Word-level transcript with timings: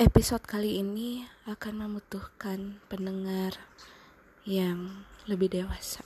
Episode 0.00 0.48
kali 0.48 0.80
ini 0.80 1.28
akan 1.44 1.84
membutuhkan 1.84 2.80
pendengar 2.88 3.60
yang 4.48 5.04
lebih 5.28 5.52
dewasa. 5.52 6.00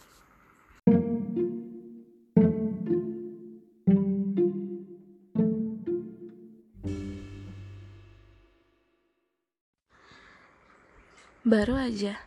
Baru 11.47 11.79
aja 11.79 12.19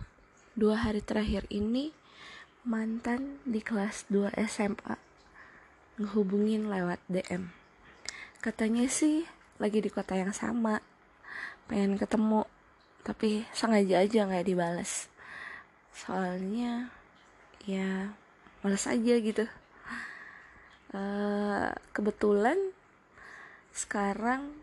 dua 0.55 0.79
hari 0.79 1.03
terakhir 1.03 1.51
ini 1.51 1.91
mantan 2.63 3.43
di 3.43 3.59
kelas 3.59 4.07
2 4.07 4.39
SMA 4.47 4.95
ngehubungin 5.99 6.71
lewat 6.71 7.03
DM. 7.11 7.51
Katanya 8.39 8.87
sih 8.87 9.27
lagi 9.59 9.83
di 9.83 9.91
kota 9.91 10.15
yang 10.15 10.31
sama, 10.31 10.79
pengen 11.67 11.99
ketemu, 11.99 12.47
tapi 13.03 13.43
sengaja 13.51 14.03
aja 14.03 14.27
nggak 14.27 14.47
dibales. 14.47 15.11
Soalnya 15.91 16.91
ya 17.67 18.15
males 18.63 18.87
aja 18.87 19.13
gitu. 19.19 19.45
Uh, 20.95 21.75
kebetulan 21.91 22.55
sekarang 23.75 24.55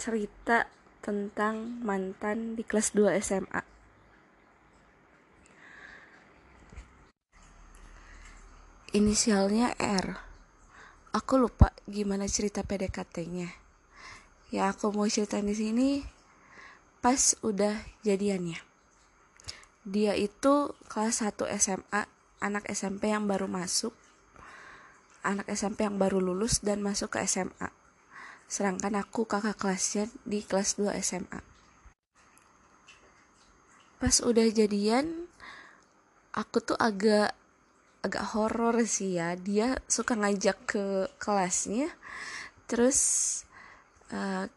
cerita 0.00 0.64
tentang 1.04 1.80
mantan 1.84 2.56
di 2.56 2.64
kelas 2.64 2.96
2 2.96 3.20
SMA. 3.20 3.62
Inisialnya 8.90 9.76
R. 9.78 10.18
Aku 11.14 11.38
lupa 11.38 11.70
gimana 11.86 12.26
cerita 12.26 12.66
PDKT-nya. 12.66 13.46
Ya 14.50 14.66
aku 14.66 14.90
mau 14.90 15.06
cerita 15.06 15.38
di 15.38 15.54
sini 15.54 16.02
pas 17.00 17.34
udah 17.40 17.80
jadiannya. 18.04 18.60
Dia 19.88 20.12
itu 20.12 20.76
kelas 20.92 21.24
1 21.24 21.48
SMA, 21.56 22.04
anak 22.44 22.68
SMP 22.68 23.08
yang 23.08 23.24
baru 23.24 23.48
masuk, 23.48 23.96
anak 25.24 25.48
SMP 25.48 25.88
yang 25.88 25.96
baru 25.96 26.20
lulus 26.20 26.60
dan 26.60 26.84
masuk 26.84 27.16
ke 27.16 27.24
SMA. 27.24 27.72
Sedangkan 28.44 29.00
aku 29.00 29.24
kakak 29.24 29.56
kelasnya 29.56 30.12
di 30.28 30.44
kelas 30.44 30.76
2 30.76 30.92
SMA. 31.00 31.40
Pas 34.00 34.16
udah 34.20 34.48
jadian, 34.52 35.28
aku 36.36 36.60
tuh 36.60 36.76
agak 36.76 37.36
agak 38.00 38.32
horor 38.32 38.80
sih 38.88 39.20
ya 39.20 39.36
dia 39.36 39.76
suka 39.84 40.16
ngajak 40.16 40.56
ke 40.64 40.84
kelasnya 41.20 41.92
terus 42.64 42.98
uh, 44.08 44.48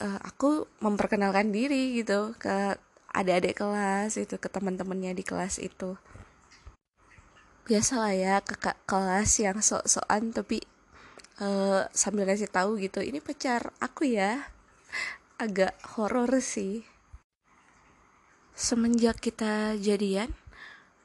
uh, 0.00 0.20
aku 0.24 0.66
memperkenalkan 0.80 1.52
diri 1.52 2.00
gitu 2.00 2.32
ke 2.40 2.74
adik-adik 3.12 3.60
kelas 3.60 4.16
itu 4.16 4.40
ke 4.40 4.48
teman-temannya 4.48 5.12
di 5.14 5.24
kelas 5.24 5.60
itu. 5.60 5.94
Biasalah 7.68 8.12
ya 8.16 8.34
kakak 8.42 8.80
kelas 8.88 9.30
yang 9.38 9.62
sok-sokan 9.62 10.34
tapi 10.34 10.58
uh, 11.38 11.86
sambil 11.94 12.26
ngasih 12.26 12.50
tahu 12.50 12.80
gitu. 12.82 13.04
Ini 13.04 13.22
pacar 13.22 13.70
aku 13.78 14.10
ya. 14.10 14.50
Agak 15.38 15.76
horor 15.96 16.32
sih. 16.42 16.82
Semenjak 18.56 19.22
kita 19.22 19.78
jadian 19.78 20.34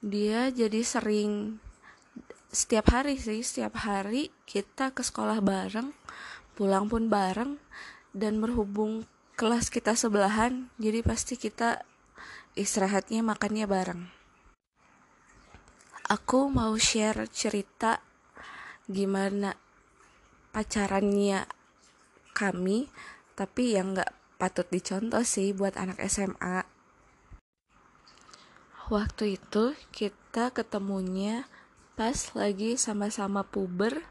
dia 0.04 0.52
jadi 0.52 0.84
sering 0.84 1.58
setiap 2.56 2.94
hari 2.94 3.20
sih 3.20 3.42
setiap 3.42 3.76
hari 3.84 4.32
kita 4.46 4.94
ke 4.94 5.02
sekolah 5.04 5.42
bareng 5.42 5.92
pulang 6.56 6.88
pun 6.88 7.12
bareng 7.12 7.60
dan 8.16 8.40
berhubung 8.40 9.04
kelas 9.36 9.68
kita 9.68 10.00
sebelahan 10.00 10.72
jadi 10.80 11.04
pasti 11.04 11.36
kita 11.36 11.84
istirahatnya 12.56 13.20
makannya 13.20 13.68
bareng. 13.68 14.08
Aku 16.08 16.48
mau 16.48 16.72
share 16.80 17.28
cerita 17.28 18.00
gimana 18.88 19.60
pacarannya 20.56 21.44
kami 22.32 22.88
tapi 23.36 23.76
yang 23.76 23.92
nggak 23.92 24.14
patut 24.40 24.68
dicontoh 24.72 25.24
sih 25.26 25.52
buat 25.52 25.76
anak 25.76 26.00
SMA 26.08 26.64
waktu 28.94 29.42
itu 29.42 29.74
kita 29.90 30.54
ketemunya 30.54 31.50
pas 31.98 32.36
lagi 32.38 32.78
sama-sama 32.78 33.42
puber 33.42 34.06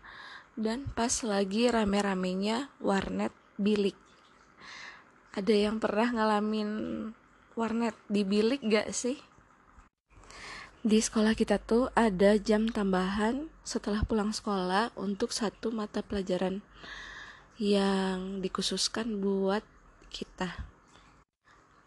dan 0.58 0.90
pas 0.98 1.22
lagi 1.22 1.70
rame-ramenya 1.70 2.72
warnet 2.82 3.30
bilik. 3.60 3.96
Ada 5.34 5.70
yang 5.70 5.82
pernah 5.82 6.14
ngalamin 6.14 6.70
warnet 7.58 7.98
di 8.06 8.22
bilik 8.22 8.62
gak 8.62 8.94
sih? 8.94 9.18
Di 10.84 11.00
sekolah 11.00 11.32
kita 11.32 11.56
tuh 11.56 11.88
ada 11.96 12.36
jam 12.36 12.68
tambahan 12.68 13.48
setelah 13.64 14.04
pulang 14.04 14.36
sekolah 14.36 14.92
untuk 15.00 15.32
satu 15.32 15.72
mata 15.72 16.04
pelajaran 16.04 16.60
yang 17.56 18.44
dikhususkan 18.44 19.16
buat 19.16 19.64
kita. 20.12 20.74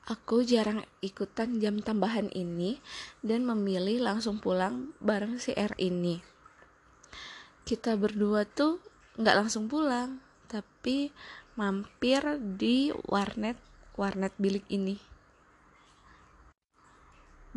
Aku 0.07 0.41
jarang 0.41 0.87
ikutan 1.03 1.59
jam 1.59 1.83
tambahan 1.83 2.31
ini 2.31 2.79
dan 3.19 3.43
memilih 3.43 4.01
langsung 4.01 4.39
pulang 4.39 4.95
bareng 5.03 5.35
si 5.35 5.51
R 5.51 5.75
ini. 5.77 6.23
Kita 7.67 7.99
berdua 7.99 8.47
tuh 8.47 8.79
nggak 9.19 9.35
langsung 9.35 9.67
pulang, 9.67 10.23
tapi 10.47 11.11
mampir 11.57 12.21
di 12.39 12.93
warnet 13.09 13.57
warnet 13.97 14.31
bilik 14.37 14.63
ini. 14.69 14.95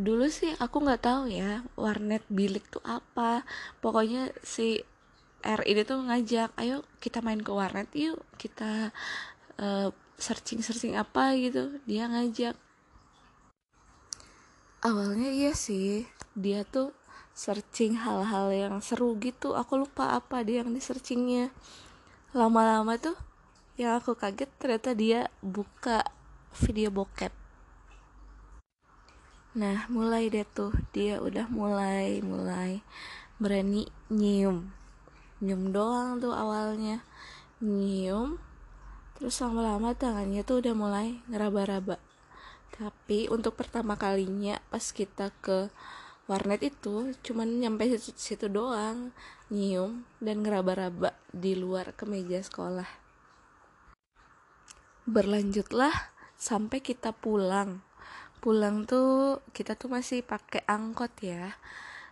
Dulu 0.00 0.26
sih 0.32 0.50
aku 0.56 0.80
nggak 0.80 1.04
tahu 1.04 1.28
ya 1.28 1.62
warnet 1.76 2.24
bilik 2.32 2.64
tuh 2.72 2.82
apa. 2.88 3.44
Pokoknya 3.84 4.32
si 4.40 4.80
R 5.40 5.60
ini 5.68 5.84
tuh 5.84 6.00
ngajak, 6.04 6.52
ayo 6.56 6.84
kita 7.00 7.20
main 7.20 7.40
ke 7.40 7.52
warnet 7.52 7.88
yuk, 7.92 8.20
kita 8.40 8.92
uh, 9.60 9.92
searching 10.20 10.60
searching 10.60 10.94
apa 11.00 11.32
gitu 11.32 11.80
dia 11.88 12.04
ngajak 12.04 12.52
awalnya 14.84 15.32
iya 15.32 15.56
sih 15.56 16.04
dia 16.36 16.62
tuh 16.68 16.92
searching 17.32 17.96
hal-hal 17.96 18.52
yang 18.52 18.74
seru 18.84 19.16
gitu 19.16 19.56
aku 19.56 19.80
lupa 19.80 20.12
apa 20.12 20.44
dia 20.44 20.60
yang 20.60 20.76
di 20.76 20.80
searchingnya 20.84 21.48
lama-lama 22.36 23.00
tuh 23.00 23.16
yang 23.78 23.98
aku 23.98 24.18
kaget 24.18 24.50
ternyata 24.58 24.90
dia 24.96 25.30
buka 25.44 26.02
video 26.56 26.90
bokep. 26.90 27.30
Nah 29.58 29.86
mulai 29.90 30.30
deh 30.30 30.46
tuh. 30.46 30.74
Dia 30.94 31.18
udah 31.18 31.46
mulai 31.50 32.22
mulai 32.22 32.82
berani 33.38 33.86
nyium. 34.10 34.70
Nyium 35.42 35.74
doang 35.74 36.18
tuh 36.22 36.34
awalnya. 36.34 37.02
Nyium 37.62 38.38
terus 39.20 39.36
lama-lama 39.44 39.92
tangannya 39.92 40.40
tuh 40.46 40.64
udah 40.64 40.74
mulai 40.74 41.20
ngeraba-raba. 41.28 42.00
Tapi 42.72 43.28
untuk 43.28 43.58
pertama 43.58 43.98
kalinya 43.98 44.56
pas 44.72 44.94
kita 44.94 45.28
ke 45.44 45.68
warnet 46.30 46.62
itu 46.62 47.10
cuman 47.26 47.58
nyampe 47.58 47.90
situ, 47.90 48.14
situ 48.14 48.46
doang 48.46 49.10
nyium 49.50 50.06
dan 50.22 50.46
ngeraba-raba 50.46 51.10
di 51.34 51.58
luar 51.58 51.90
kemeja 51.98 52.38
sekolah 52.38 53.09
berlanjutlah 55.04 55.92
sampai 56.36 56.80
kita 56.80 57.12
pulang. 57.12 57.84
Pulang 58.40 58.88
tuh 58.88 59.44
kita 59.52 59.76
tuh 59.76 59.92
masih 59.92 60.24
pakai 60.24 60.64
angkot 60.64 61.12
ya. 61.20 61.56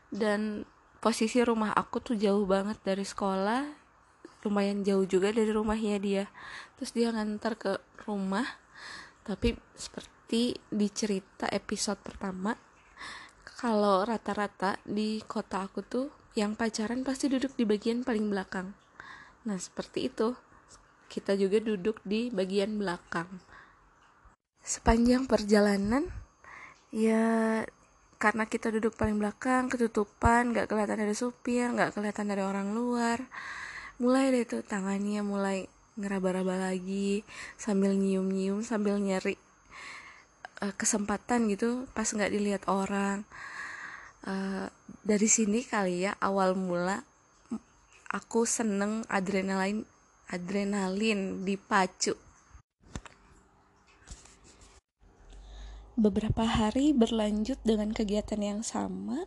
Dan 0.08 0.68
posisi 1.00 1.40
rumah 1.40 1.72
aku 1.72 2.00
tuh 2.04 2.16
jauh 2.16 2.44
banget 2.44 2.76
dari 2.84 3.04
sekolah. 3.04 3.64
Lumayan 4.46 4.84
jauh 4.84 5.08
juga 5.08 5.32
dari 5.32 5.50
rumahnya 5.50 5.96
dia. 5.98 6.24
Terus 6.76 6.92
dia 6.92 7.08
ngantar 7.10 7.56
ke 7.56 7.72
rumah. 8.04 8.46
Tapi 9.24 9.56
seperti 9.76 10.56
di 10.68 10.88
cerita 10.92 11.48
episode 11.48 12.00
pertama 12.04 12.52
kalau 13.58 14.06
rata-rata 14.06 14.78
di 14.86 15.18
kota 15.26 15.66
aku 15.66 15.82
tuh 15.82 16.06
yang 16.38 16.54
pacaran 16.54 17.02
pasti 17.02 17.26
duduk 17.26 17.58
di 17.58 17.66
bagian 17.66 18.06
paling 18.06 18.30
belakang. 18.30 18.70
Nah 19.42 19.58
seperti 19.58 20.06
itu 20.06 20.38
kita 21.08 21.34
juga 21.34 21.58
duduk 21.58 21.98
di 22.04 22.28
bagian 22.28 22.76
belakang. 22.76 23.28
Sepanjang 24.62 25.24
perjalanan 25.24 26.04
ya 26.92 27.64
karena 28.20 28.44
kita 28.44 28.68
duduk 28.74 28.96
paling 28.96 29.16
belakang 29.16 29.72
ketutupan 29.72 30.52
nggak 30.52 30.68
kelihatan 30.68 30.98
dari 30.98 31.14
supir 31.14 31.70
nggak 31.70 31.94
kelihatan 31.94 32.26
dari 32.26 32.42
orang 32.42 32.74
luar 32.74 33.22
mulai 34.02 34.34
deh 34.34 34.42
tuh 34.42 34.62
tangannya 34.66 35.22
mulai 35.22 35.70
ngeraba-raba 35.98 36.70
lagi 36.70 37.26
sambil 37.58 37.94
nyium-nyium 37.94 38.62
sambil 38.62 38.98
nyari 38.98 39.34
uh, 40.62 40.74
kesempatan 40.74 41.50
gitu 41.50 41.86
pas 41.94 42.06
nggak 42.06 42.30
dilihat 42.30 42.62
orang. 42.70 43.26
Uh, 44.18 44.66
dari 45.06 45.30
sini 45.30 45.62
kali 45.62 46.04
ya 46.04 46.12
awal 46.18 46.58
mula 46.58 47.06
aku 48.10 48.44
seneng 48.44 49.06
adrenalin 49.06 49.86
adrenalin 50.28 51.48
dipacu. 51.48 52.12
Beberapa 55.98 56.44
hari 56.46 56.92
berlanjut 56.92 57.58
dengan 57.64 57.90
kegiatan 57.90 58.38
yang 58.38 58.60
sama 58.60 59.26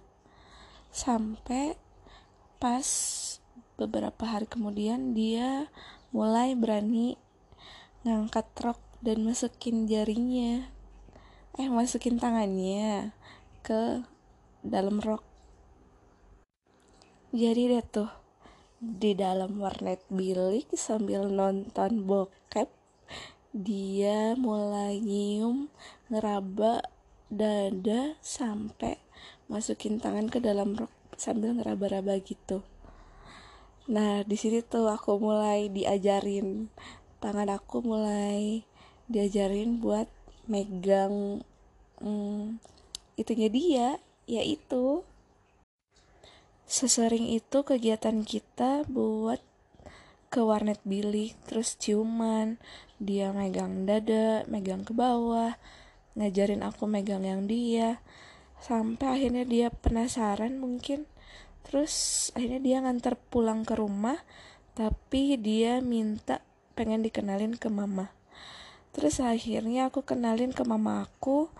sampai 0.94 1.76
pas 2.62 2.86
beberapa 3.76 4.24
hari 4.30 4.46
kemudian 4.46 5.18
dia 5.18 5.68
mulai 6.14 6.54
berani 6.54 7.18
ngangkat 8.06 8.46
rok 8.62 8.80
dan 9.02 9.26
masukin 9.26 9.90
jarinya 9.90 10.70
eh 11.58 11.68
masukin 11.68 12.22
tangannya 12.22 13.12
ke 13.66 14.06
dalam 14.62 15.02
rok. 15.02 15.26
Jadi 17.34 17.74
deh 17.74 17.84
tuh 17.84 18.21
di 18.82 19.14
dalam 19.14 19.62
warnet 19.62 20.02
bilik 20.10 20.74
sambil 20.74 21.30
nonton 21.30 22.02
bokep 22.02 22.66
dia 23.54 24.34
mulai 24.34 24.98
nyium 24.98 25.70
ngeraba 26.10 26.82
dada 27.30 28.18
sampai 28.26 28.98
masukin 29.46 30.02
tangan 30.02 30.34
ke 30.34 30.42
dalam 30.42 30.74
rok 30.74 30.90
sambil 31.14 31.54
ngeraba-raba 31.54 32.18
gitu. 32.26 32.66
Nah 33.86 34.26
di 34.26 34.34
sini 34.34 34.66
tuh 34.66 34.90
aku 34.90 35.22
mulai 35.22 35.70
diajarin 35.70 36.74
tangan 37.22 37.54
aku 37.54 37.86
mulai 37.86 38.66
diajarin 39.06 39.78
buat 39.78 40.10
megang 40.50 41.46
hmm, 42.02 42.58
itunya 43.14 43.50
dia 43.54 43.88
yaitu 44.26 45.06
sesering 46.72 47.28
itu 47.28 47.68
kegiatan 47.68 48.24
kita 48.24 48.88
buat 48.88 49.44
ke 50.32 50.40
warnet 50.40 50.80
bilik 50.88 51.36
terus 51.44 51.76
ciuman. 51.76 52.56
Dia 52.96 53.36
megang 53.36 53.84
dada 53.84 54.48
megang 54.48 54.88
ke 54.88 54.96
bawah 54.96 55.60
ngajarin 56.16 56.64
aku 56.64 56.88
megang 56.88 57.28
yang 57.28 57.44
dia. 57.44 58.00
Sampai 58.64 59.20
akhirnya 59.20 59.44
dia 59.44 59.68
penasaran 59.68 60.64
mungkin. 60.64 61.12
Terus 61.68 62.32
akhirnya 62.40 62.64
dia 62.64 62.78
nganter 62.80 63.20
pulang 63.20 63.68
ke 63.68 63.76
rumah 63.76 64.24
tapi 64.72 65.36
dia 65.36 65.84
minta 65.84 66.40
pengen 66.80 67.04
dikenalin 67.04 67.60
ke 67.60 67.68
mama. 67.68 68.16
Terus 68.96 69.20
akhirnya 69.20 69.92
aku 69.92 70.08
kenalin 70.08 70.56
ke 70.56 70.64
mama 70.64 71.04
aku 71.04 71.52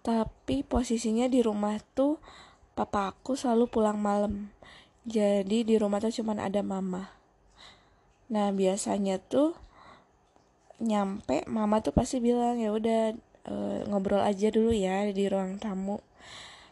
tapi 0.00 0.64
posisinya 0.64 1.28
di 1.28 1.44
rumah 1.44 1.76
tuh 1.92 2.16
papa 2.80 3.12
aku 3.12 3.36
selalu 3.36 3.68
pulang 3.68 4.00
malam. 4.00 4.48
Jadi 5.04 5.68
di 5.68 5.76
rumah 5.76 6.00
tuh 6.00 6.16
cuman 6.16 6.40
ada 6.40 6.64
mama. 6.64 7.12
Nah 8.32 8.48
biasanya 8.56 9.20
tuh 9.20 9.52
nyampe 10.80 11.44
mama 11.44 11.84
tuh 11.84 11.92
pasti 11.92 12.24
bilang 12.24 12.56
ya 12.56 12.72
udah 12.72 13.12
e, 13.44 13.54
ngobrol 13.84 14.24
aja 14.24 14.48
dulu 14.48 14.72
ya 14.72 15.04
di 15.12 15.28
ruang 15.28 15.60
tamu. 15.60 16.00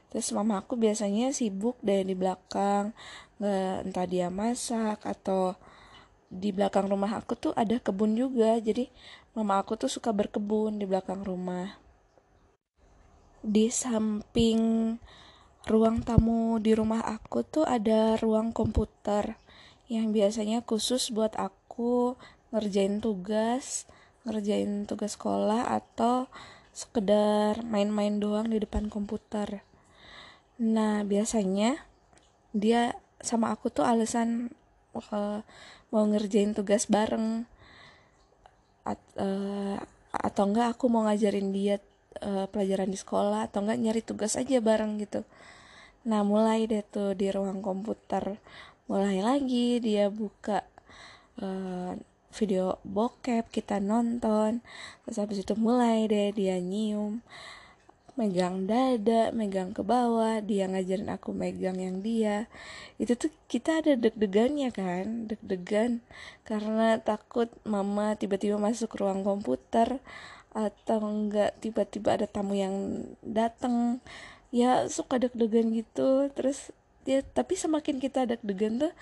Terus 0.09 0.33
mama 0.33 0.65
aku 0.65 0.81
biasanya 0.81 1.37
sibuk 1.37 1.77
deh 1.85 2.01
di 2.09 2.17
belakang 2.17 2.97
nggak 3.37 3.93
entah 3.93 4.07
dia 4.09 4.33
masak 4.33 5.05
atau 5.05 5.61
di 6.33 6.57
belakang 6.57 6.89
rumah 6.89 7.21
aku 7.21 7.37
tuh 7.37 7.53
ada 7.53 7.77
kebun 7.77 8.17
juga. 8.17 8.57
Jadi 8.57 8.89
mama 9.37 9.61
aku 9.61 9.77
tuh 9.77 9.93
suka 9.93 10.09
berkebun 10.17 10.81
di 10.81 10.89
belakang 10.89 11.21
rumah. 11.21 11.77
Di 13.45 13.69
samping 13.69 14.97
ruang 15.69 16.01
tamu 16.01 16.57
di 16.59 16.73
rumah 16.73 17.05
aku 17.05 17.45
tuh 17.45 17.69
ada 17.69 18.17
ruang 18.17 18.57
komputer 18.57 19.37
yang 19.93 20.11
biasanya 20.17 20.65
khusus 20.65 21.13
buat 21.13 21.37
aku 21.37 22.17
ngerjain 22.57 23.05
tugas 23.05 23.85
ngerjain 24.25 24.89
tugas 24.89 25.15
sekolah 25.15 25.69
atau 25.69 26.33
sekedar 26.73 27.61
main-main 27.65 28.17
doang 28.17 28.49
di 28.49 28.59
depan 28.61 28.89
komputer 28.89 29.69
Nah, 30.59 31.07
biasanya 31.07 31.79
dia 32.51 32.99
sama 33.23 33.55
aku 33.55 33.71
tuh 33.71 33.87
alasan 33.87 34.51
uh, 34.95 35.41
mau 35.95 36.05
ngerjain 36.11 36.51
tugas 36.51 36.91
bareng 36.91 37.47
At, 38.83 38.99
uh, 39.21 39.79
atau 40.11 40.45
enggak 40.51 40.75
aku 40.75 40.91
mau 40.91 41.07
ngajarin 41.07 41.55
dia 41.55 41.79
uh, 42.25 42.51
pelajaran 42.51 42.91
di 42.91 42.99
sekolah 42.99 43.47
atau 43.47 43.63
enggak 43.63 43.79
nyari 43.79 44.03
tugas 44.03 44.35
aja 44.35 44.59
bareng 44.59 44.99
gitu. 44.99 45.23
Nah, 46.09 46.25
mulai 46.25 46.65
deh 46.65 46.81
tuh 46.81 47.13
di 47.13 47.29
ruang 47.29 47.61
komputer. 47.61 48.41
Mulai 48.89 49.21
lagi 49.21 49.77
dia 49.85 50.09
buka 50.09 50.65
uh, 51.45 51.93
video 52.33 52.81
bokep, 52.89 53.53
kita 53.53 53.77
nonton. 53.77 54.65
Terus 55.05 55.19
habis 55.21 55.39
itu 55.45 55.53
mulai 55.53 56.09
deh 56.09 56.33
dia 56.33 56.57
nyium 56.57 57.21
megang 58.19 58.67
dada, 58.67 59.31
megang 59.31 59.71
ke 59.71 59.87
bawah, 59.87 60.43
dia 60.43 60.67
ngajarin 60.67 61.07
aku 61.07 61.31
megang 61.31 61.79
yang 61.79 62.03
dia. 62.03 62.51
Itu 62.99 63.15
tuh 63.15 63.31
kita 63.47 63.79
ada 63.79 63.95
deg-degannya 63.95 64.75
kan, 64.75 65.31
deg-degan 65.31 66.03
karena 66.43 66.99
takut 66.99 67.47
mama 67.63 68.19
tiba-tiba 68.19 68.59
masuk 68.59 68.99
ruang 68.99 69.23
komputer 69.23 70.03
atau 70.51 70.99
enggak 71.07 71.55
tiba-tiba 71.63 72.19
ada 72.19 72.27
tamu 72.27 72.59
yang 72.59 73.07
datang. 73.23 74.03
Ya 74.49 74.89
suka 74.89 75.21
deg-degan 75.21 75.71
gitu, 75.77 76.33
terus 76.33 76.73
ya 77.05 77.21
tapi 77.25 77.57
semakin 77.57 78.01
kita 78.01 78.29
deg-degan 78.29 78.81
tuh 78.81 78.93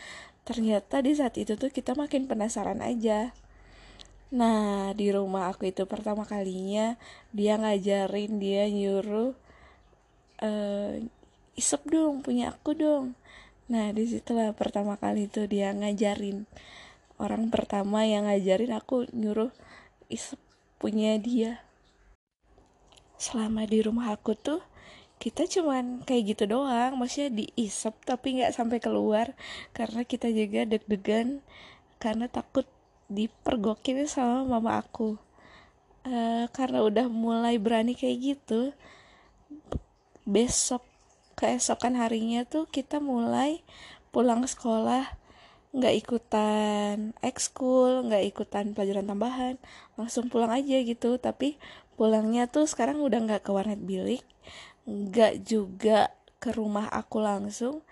ternyata 0.47 1.03
di 1.03 1.13
saat 1.15 1.35
itu 1.39 1.59
tuh 1.59 1.71
kita 1.75 1.99
makin 1.99 2.31
penasaran 2.31 2.79
aja 2.79 3.35
Nah, 4.35 4.91
di 4.99 5.15
rumah 5.15 5.55
aku 5.55 5.71
itu 5.71 5.87
pertama 5.87 6.27
kalinya 6.27 6.99
dia 7.31 7.55
ngajarin, 7.63 8.43
dia 8.43 8.67
nyuruh 8.67 9.39
uh, 10.43 10.93
isep 11.55 11.83
dong, 11.87 12.27
punya 12.27 12.51
aku 12.51 12.75
dong. 12.75 13.15
Nah, 13.71 13.95
di 13.95 14.03
situlah 14.11 14.51
pertama 14.51 14.99
kali 14.99 15.31
itu 15.31 15.47
dia 15.47 15.71
ngajarin. 15.71 16.43
Orang 17.23 17.55
pertama 17.55 18.03
yang 18.03 18.27
ngajarin 18.27 18.75
aku 18.75 19.07
nyuruh 19.15 19.55
isep 20.11 20.39
punya 20.83 21.15
dia. 21.23 21.63
Selama 23.23 23.63
di 23.63 23.79
rumah 23.79 24.11
aku 24.11 24.35
tuh 24.35 24.59
kita 25.17 25.49
cuman 25.49 26.05
kayak 26.05 26.37
gitu 26.37 26.45
doang, 26.45 27.01
maksudnya 27.01 27.45
diisep 27.45 27.97
tapi 28.05 28.41
nggak 28.41 28.53
sampai 28.53 28.79
keluar 28.85 29.33
karena 29.73 30.05
kita 30.05 30.29
juga 30.29 30.69
deg-degan 30.69 31.41
karena 31.97 32.29
takut 32.29 32.69
dipergokin 33.09 34.05
sama 34.05 34.45
mama 34.45 34.83
aku. 34.83 35.17
Uh, 36.07 36.47
karena 36.55 36.87
udah 36.87 37.11
mulai 37.11 37.59
berani 37.59 37.99
kayak 37.99 38.38
gitu 38.38 38.71
besok 40.23 40.87
keesokan 41.35 41.99
harinya 41.99 42.47
tuh 42.47 42.71
kita 42.71 43.02
mulai 43.02 43.67
pulang 44.14 44.47
sekolah 44.47 45.02
nggak 45.75 45.95
ikutan 46.07 47.11
ekskul 47.26 48.07
nggak 48.07 48.23
ikutan 48.23 48.71
pelajaran 48.71 49.11
tambahan 49.11 49.55
langsung 49.99 50.31
pulang 50.31 50.52
aja 50.55 50.76
gitu. 50.87 51.19
Tapi 51.19 51.59
pulangnya 51.99 52.47
tuh 52.47 52.69
sekarang 52.69 53.00
udah 53.02 53.19
nggak 53.26 53.43
ke 53.43 53.50
warnet 53.50 53.83
bilik 53.83 54.23
nggak 54.87 55.43
juga 55.43 56.14
ke 56.38 56.55
rumah 56.55 56.87
aku 56.95 57.19
langsung 57.19 57.83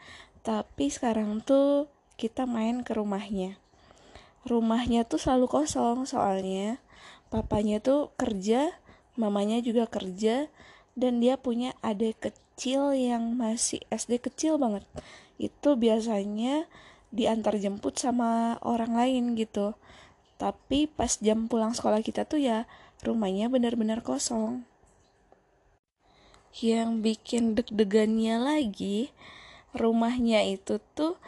tapi 0.44 0.92
sekarang 0.92 1.40
tuh 1.40 1.88
kita 2.20 2.44
main 2.44 2.84
ke 2.84 2.92
rumahnya. 2.92 3.56
Rumahnya 4.44 5.08
tuh 5.08 5.16
selalu 5.16 5.48
kosong 5.48 6.04
soalnya. 6.04 6.78
Papanya 7.32 7.80
tuh 7.80 8.12
kerja 8.20 8.76
mamanya 9.16 9.64
juga 9.64 9.88
kerja 9.88 10.52
dan 10.94 11.18
dia 11.24 11.40
punya 11.40 11.72
adik 11.80 12.28
kecil 12.28 12.92
yang 12.92 13.34
masih 13.34 13.80
SD 13.88 14.20
kecil 14.20 14.60
banget. 14.60 14.84
Itu 15.40 15.80
biasanya 15.80 16.68
diantar 17.08 17.56
jemput 17.56 17.96
sama 17.96 18.60
orang 18.60 18.94
lain 19.00 19.24
gitu. 19.40 19.74
Tapi 20.36 20.92
pas 20.92 21.16
jam 21.24 21.48
pulang 21.48 21.72
sekolah 21.72 22.04
kita 22.04 22.28
tuh 22.28 22.42
ya 22.42 22.68
rumahnya 23.00 23.48
benar-benar 23.48 24.04
kosong 24.04 24.68
yang 26.62 27.02
bikin 27.02 27.58
deg-degannya 27.58 28.38
lagi 28.38 29.10
rumahnya 29.74 30.46
itu 30.46 30.78
tuh 30.94 31.18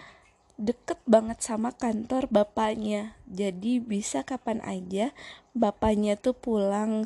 deket 0.56 1.02
banget 1.04 1.42
sama 1.42 1.75
kantor 1.75 2.30
bapaknya. 2.30 3.18
Jadi 3.26 3.83
bisa 3.83 4.23
kapan 4.23 4.62
aja 4.62 5.11
bapaknya 5.52 6.14
tuh 6.14 6.33
pulang 6.33 7.04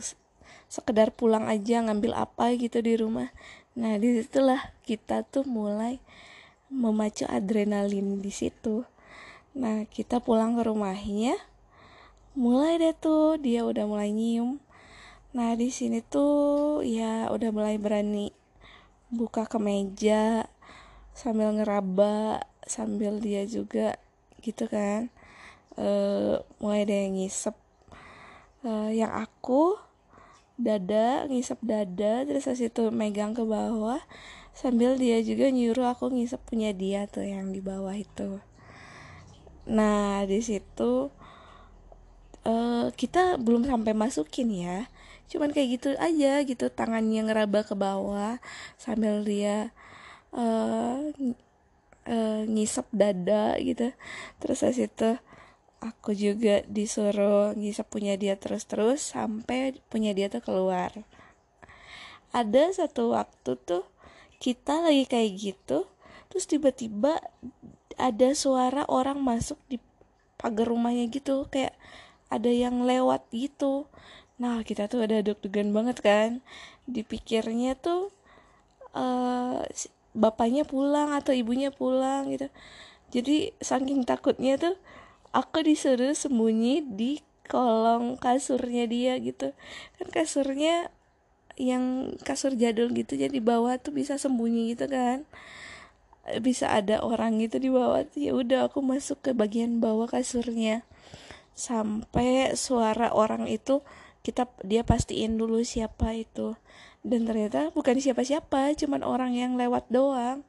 sekedar 0.70 1.10
pulang 1.10 1.50
aja 1.50 1.82
ngambil 1.82 2.14
apa 2.14 2.54
gitu 2.54 2.84
di 2.84 2.94
rumah. 3.00 3.32
Nah 3.74 3.96
di 3.96 4.20
situlah 4.20 4.70
kita 4.84 5.24
tuh 5.24 5.48
mulai 5.48 5.98
memacu 6.70 7.26
adrenalin 7.26 8.22
di 8.22 8.30
situ. 8.30 8.86
Nah 9.56 9.88
kita 9.88 10.22
pulang 10.22 10.54
ke 10.54 10.62
rumahnya 10.68 11.34
mulai 12.38 12.78
deh 12.78 12.94
tuh 12.94 13.34
dia 13.42 13.66
udah 13.66 13.82
mulai 13.90 14.14
nyium 14.14 14.62
nah 15.30 15.54
di 15.54 15.70
sini 15.70 16.02
tuh 16.02 16.82
ya 16.82 17.30
udah 17.30 17.50
mulai 17.54 17.78
berani 17.78 18.34
buka 19.10 19.46
kemeja 19.46 20.46
sambil 21.14 21.54
ngeraba 21.54 22.46
sambil 22.66 23.18
dia 23.18 23.42
juga 23.46 23.98
gitu 24.40 24.70
kan. 24.70 25.10
Uh, 25.74 26.42
mulai 26.62 26.86
ada 26.86 26.94
yang 27.06 27.18
ngisep. 27.18 27.56
Uh, 28.60 28.92
yang 28.92 29.10
aku 29.10 29.80
dada 30.60 31.24
ngisep 31.26 31.56
dada 31.64 32.28
terus 32.28 32.44
habis 32.44 32.68
itu 32.68 32.92
megang 32.92 33.32
ke 33.32 33.40
bawah 33.40 33.96
sambil 34.52 35.00
dia 35.00 35.24
juga 35.24 35.48
nyuruh 35.48 35.96
aku 35.96 36.12
ngisep 36.12 36.36
punya 36.44 36.76
dia 36.76 37.08
tuh 37.08 37.24
yang 37.24 37.50
di 37.50 37.64
bawah 37.64 37.96
itu. 37.96 38.38
Nah 39.66 40.28
di 40.28 40.44
situ 40.44 41.08
uh, 42.44 42.86
kita 42.92 43.40
belum 43.40 43.64
sampai 43.64 43.96
masukin 43.96 44.52
ya 44.52 44.78
cuman 45.30 45.54
kayak 45.54 45.68
gitu 45.80 45.88
aja 45.96 46.42
gitu. 46.42 46.66
Tangannya 46.68 47.30
ngeraba 47.30 47.62
ke 47.62 47.78
bawah 47.78 48.42
sambil 48.76 49.22
dia 49.22 49.70
uh, 50.34 51.14
uh, 52.10 52.42
ngisep 52.50 52.86
dada 52.90 53.54
gitu. 53.62 53.94
Terus 54.42 54.58
habis 54.66 54.90
itu 54.90 55.10
aku 55.80 56.12
juga 56.12 56.60
disuruh 56.68 57.56
ngisap 57.56 57.88
punya 57.88 58.18
dia 58.20 58.36
terus-terus 58.36 59.14
sampai 59.14 59.78
punya 59.88 60.12
dia 60.12 60.26
tuh 60.26 60.42
keluar. 60.42 60.92
Ada 62.34 62.84
satu 62.84 63.14
waktu 63.14 63.56
tuh 63.62 63.86
kita 64.42 64.82
lagi 64.82 65.04
kayak 65.06 65.30
gitu 65.36 65.86
terus 66.30 66.46
tiba-tiba 66.46 67.18
ada 67.98 68.28
suara 68.38 68.86
orang 68.86 69.18
masuk 69.18 69.58
di 69.66 69.82
pagar 70.38 70.70
rumahnya 70.70 71.10
gitu. 71.10 71.46
Kayak 71.50 71.74
ada 72.30 72.48
yang 72.48 72.86
lewat 72.86 73.26
gitu 73.34 73.90
nah 74.40 74.64
kita 74.64 74.88
tuh 74.88 75.04
ada 75.04 75.20
deg-degan 75.20 75.70
banget 75.76 76.00
kan. 76.00 76.30
Dipikirnya 76.88 77.76
tuh 77.76 78.08
uh, 78.96 79.60
bapaknya 80.16 80.66
pulang 80.66 81.14
atau 81.14 81.30
ibunya 81.36 81.70
pulang 81.70 82.32
gitu. 82.32 82.48
Jadi 83.10 83.54
saking 83.58 84.06
takutnya 84.06 84.58
tuh 84.58 84.74
aku 85.30 85.62
disuruh 85.62 86.14
sembunyi 86.14 86.82
di 86.82 87.12
kolong 87.50 88.18
kasurnya 88.18 88.86
dia 88.86 89.18
gitu. 89.18 89.54
Kan 89.98 90.08
kasurnya 90.10 90.90
yang 91.60 92.16
kasur 92.24 92.56
jadul 92.56 92.88
gitu 92.96 93.20
jadi 93.20 93.36
di 93.36 93.42
bawah 93.42 93.76
tuh 93.76 93.92
bisa 93.92 94.16
sembunyi 94.16 94.74
gitu 94.74 94.86
kan. 94.86 95.26
Bisa 96.38 96.70
ada 96.70 97.02
orang 97.02 97.42
gitu 97.42 97.58
di 97.58 97.68
bawah 97.68 98.06
ya 98.14 98.32
udah 98.32 98.70
aku 98.70 98.80
masuk 98.80 99.18
ke 99.20 99.30
bagian 99.34 99.82
bawah 99.82 100.06
kasurnya. 100.06 100.86
Sampai 101.58 102.54
suara 102.54 103.10
orang 103.10 103.50
itu 103.50 103.82
kita 104.20 104.48
dia 104.64 104.84
pastiin 104.84 105.40
dulu 105.40 105.64
siapa 105.64 106.12
itu. 106.16 106.56
Dan 107.00 107.24
ternyata 107.24 107.72
bukan 107.72 107.96
siapa-siapa 107.96 108.76
cuman 108.76 109.00
orang 109.04 109.32
yang 109.32 109.56
lewat 109.56 109.88
doang. 109.88 110.44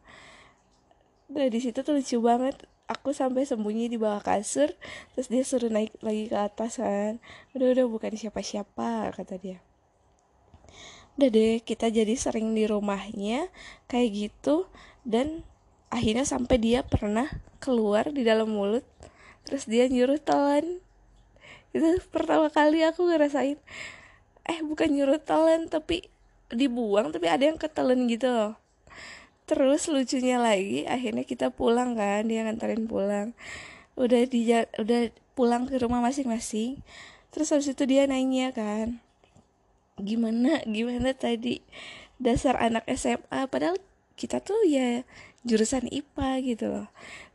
Nah 1.31 1.47
di 1.47 1.59
situ 1.63 1.79
tuh 1.81 1.95
lucu 1.95 2.19
banget. 2.19 2.67
Aku 2.91 3.15
sampai 3.15 3.47
sembunyi 3.47 3.87
di 3.87 3.95
bawah 3.95 4.19
kasur 4.19 4.67
terus 5.15 5.31
dia 5.31 5.47
suruh 5.47 5.71
naik 5.71 5.95
lagi 6.03 6.27
ke 6.27 6.35
atas 6.35 6.83
kan. 6.83 7.23
Udah 7.55 7.71
udah 7.71 7.85
bukan 7.87 8.11
siapa-siapa 8.19 9.15
kata 9.15 9.39
dia. 9.39 9.63
Udah 11.15 11.31
deh 11.31 11.63
kita 11.63 11.87
jadi 11.87 12.11
sering 12.19 12.51
di 12.51 12.67
rumahnya 12.67 13.47
kayak 13.87 14.09
gitu. 14.11 14.67
Dan 15.07 15.47
akhirnya 15.87 16.27
sampai 16.27 16.59
dia 16.59 16.83
pernah 16.83 17.27
keluar 17.59 18.09
di 18.09 18.23
dalam 18.23 18.51
mulut 18.51 18.87
terus 19.45 19.67
dia 19.67 19.85
nyuruh 19.91 20.17
telan 20.17 20.79
itu 21.71 21.87
pertama 22.11 22.51
kali 22.51 22.83
aku 22.83 23.07
ngerasain 23.07 23.59
eh 24.47 24.59
bukan 24.65 24.89
nyuruh 24.91 25.21
telan 25.21 25.71
tapi 25.71 26.09
dibuang 26.51 27.15
tapi 27.15 27.31
ada 27.31 27.47
yang 27.47 27.55
ketelen 27.55 28.11
gitu. 28.11 28.27
Loh 28.27 28.61
terus 29.51 29.91
lucunya 29.91 30.39
lagi 30.39 30.87
akhirnya 30.87 31.27
kita 31.27 31.51
pulang 31.51 31.99
kan 31.99 32.23
dia 32.23 32.47
nganterin 32.47 32.87
pulang. 32.87 33.35
Udah 33.99 34.23
di 34.23 34.47
udah 34.79 35.11
pulang 35.35 35.67
ke 35.67 35.75
rumah 35.75 35.99
masing-masing. 35.99 36.79
Terus 37.35 37.51
habis 37.51 37.67
itu 37.67 37.83
dia 37.83 38.07
nanya 38.07 38.55
kan 38.55 39.03
gimana 39.99 40.63
gimana 40.65 41.13
tadi 41.13 41.61
dasar 42.17 42.57
anak 42.57 42.87
SMA 42.95 43.45
padahal 43.51 43.77
kita 44.15 44.39
tuh 44.39 44.57
ya 44.65 45.03
jurusan 45.43 45.91
IPA 45.91 46.29
gitu 46.47 46.65
loh. 46.71 46.87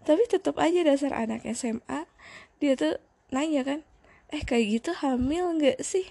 Tapi 0.09 0.25
tetap 0.25 0.57
aja 0.57 0.81
dasar 0.89 1.13
anak 1.13 1.45
SMA 1.53 2.09
dia 2.65 2.73
tuh 2.81 2.97
nanya 3.29 3.61
kan 3.61 3.85
eh 4.35 4.43
kayak 4.43 4.67
gitu 4.81 4.91
hamil 5.03 5.55
nggak 5.59 5.79
sih? 5.83 6.07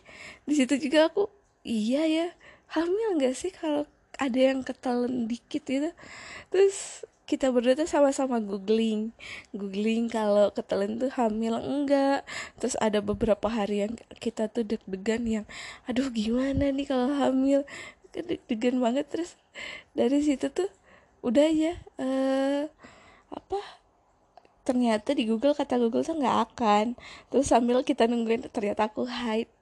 Di 0.48 0.54
situ 0.56 0.80
juga 0.80 1.12
aku 1.12 1.28
iya 1.66 2.08
ya 2.08 2.28
hamil 2.76 3.20
nggak 3.20 3.36
sih 3.36 3.52
kalau 3.52 3.84
ada 4.16 4.40
yang 4.40 4.64
ketelan 4.64 5.28
dikit 5.28 5.64
gitu? 5.68 5.92
Terus 6.52 7.04
kita 7.26 7.50
berdua 7.50 7.74
tuh 7.74 7.90
sama-sama 7.90 8.38
googling 8.38 9.10
googling 9.50 10.06
kalau 10.14 10.54
ketelan 10.54 11.02
tuh 11.02 11.12
hamil 11.18 11.58
enggak. 11.58 12.24
Terus 12.62 12.78
ada 12.80 13.02
beberapa 13.02 13.50
hari 13.50 13.88
yang 13.90 13.94
kita 14.22 14.48
tuh 14.48 14.64
deg-degan 14.64 15.24
yang 15.26 15.46
aduh 15.90 16.08
gimana 16.14 16.70
nih 16.70 16.88
kalau 16.88 17.10
hamil? 17.12 17.66
Deg-degan 18.14 18.80
banget. 18.80 19.10
Terus 19.12 19.36
dari 19.98 20.22
situ 20.24 20.48
tuh 20.54 20.70
udah 21.26 21.50
ya 21.50 21.74
uh, 21.98 22.70
apa 23.34 23.60
ternyata 24.66 25.14
di 25.14 25.30
Google 25.30 25.54
kata 25.54 25.78
Google 25.78 26.02
tuh 26.02 26.18
nggak 26.18 26.38
akan. 26.52 26.86
Terus 27.30 27.46
sambil 27.48 27.86
kita 27.86 28.10
nungguin 28.10 28.50
ternyata 28.50 28.90
aku 28.90 29.06
hide 29.06 29.54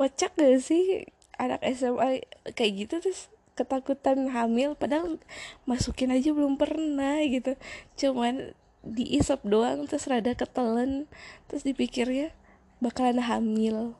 kocak 0.00 0.32
gak 0.32 0.64
sih 0.64 1.04
anak 1.36 1.60
SMA 1.76 2.24
kayak 2.56 2.72
gitu 2.88 2.94
terus 3.04 3.28
ketakutan 3.52 4.32
hamil 4.32 4.72
padahal 4.72 5.20
masukin 5.68 6.08
aja 6.08 6.32
belum 6.32 6.56
pernah 6.56 7.20
gitu. 7.28 7.60
Cuman 8.00 8.56
diisap 8.80 9.44
doang 9.44 9.84
terus 9.84 10.08
rada 10.08 10.32
ketelan 10.32 11.04
terus 11.52 11.68
dipikirnya 11.68 12.32
bakalan 12.80 13.20
hamil. 13.20 13.92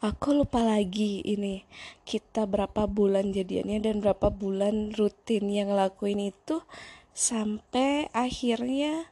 Aku 0.00 0.32
lupa 0.32 0.64
lagi 0.64 1.20
ini 1.22 1.62
kita 2.08 2.48
berapa 2.48 2.88
bulan 2.88 3.36
jadiannya 3.36 3.84
dan 3.84 4.00
berapa 4.00 4.32
bulan 4.32 4.96
rutin 4.96 5.52
yang 5.52 5.68
ngelakuin 5.70 6.32
itu 6.32 6.64
sampai 7.12 8.08
akhirnya 8.14 9.08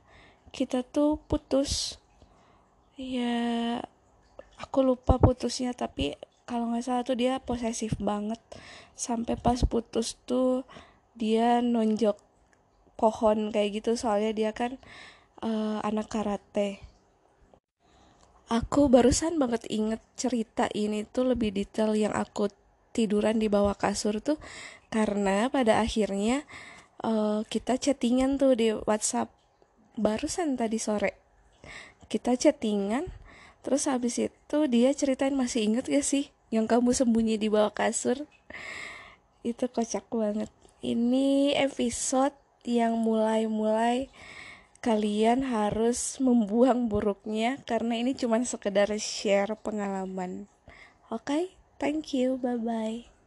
kita 0.50 0.82
tuh 0.82 1.20
putus. 1.28 2.00
Ya 2.98 3.78
aku 4.58 4.82
lupa 4.82 5.22
putusnya 5.22 5.70
tapi 5.76 6.18
kalau 6.48 6.72
nggak 6.72 6.84
salah 6.84 7.04
tuh 7.04 7.18
dia 7.18 7.38
posesif 7.38 7.94
banget. 8.00 8.40
Sampai 8.98 9.38
pas 9.38 9.62
putus 9.62 10.18
tuh 10.26 10.66
dia 11.14 11.62
nonjok 11.62 12.18
pohon 12.98 13.54
kayak 13.54 13.82
gitu 13.82 13.94
soalnya 13.94 14.34
dia 14.34 14.50
kan 14.50 14.80
uh, 15.42 15.78
anak 15.86 16.10
karate. 16.10 16.82
Aku 18.48 18.88
barusan 18.88 19.36
banget 19.36 19.68
inget 19.68 20.00
cerita 20.16 20.72
ini 20.72 21.04
tuh 21.04 21.36
lebih 21.36 21.52
detail 21.52 21.92
yang 21.92 22.16
aku 22.16 22.48
tiduran 22.96 23.36
di 23.36 23.52
bawah 23.52 23.76
kasur 23.76 24.24
tuh 24.24 24.40
karena 24.88 25.52
pada 25.52 25.84
akhirnya 25.84 26.48
uh, 27.02 27.42
kita 27.46 27.78
chattingan 27.78 28.38
tuh 28.38 28.54
di 28.54 28.74
WhatsApp 28.74 29.30
barusan 29.98 30.54
tadi 30.54 30.78
sore. 30.78 31.18
Kita 32.08 32.34
chattingan 32.38 33.10
terus 33.60 33.90
habis 33.90 34.16
itu 34.16 34.58
dia 34.70 34.94
ceritain 34.94 35.34
masih 35.34 35.66
inget 35.66 35.90
gak 35.90 36.06
sih 36.06 36.30
yang 36.48 36.64
kamu 36.64 36.94
sembunyi 36.96 37.36
di 37.36 37.52
bawah 37.52 37.74
kasur? 37.74 38.24
Itu 39.44 39.68
kocak 39.68 40.08
banget. 40.08 40.48
Ini 40.80 41.58
episode 41.58 42.34
yang 42.62 42.96
mulai-mulai 43.02 44.08
kalian 44.78 45.42
harus 45.42 46.22
membuang 46.22 46.86
buruknya 46.86 47.58
karena 47.66 47.98
ini 47.98 48.14
cuma 48.14 48.38
sekedar 48.46 48.88
share 48.96 49.58
pengalaman. 49.58 50.46
Oke? 51.10 51.26
Okay? 51.26 51.44
thank 51.78 52.14
you. 52.14 52.38
Bye 52.38 52.58
bye 52.58 53.17